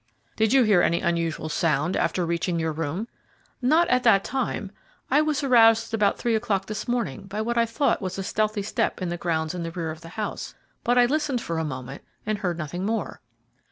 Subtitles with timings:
[0.35, 3.07] "Did you hear any unusual sound after reaching your room?"
[3.61, 4.71] "Not at that time.
[5.11, 8.63] I was aroused about three o'clock this morning by what I thought was a stealthy
[8.63, 11.63] step in the grounds in the rear of the house, but I listened for a
[11.63, 13.21] moment and heard nothing more."